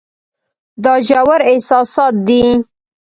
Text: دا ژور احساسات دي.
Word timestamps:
دا 0.83 0.93
ژور 1.07 1.41
احساسات 1.51 2.13
دي. 2.27 2.43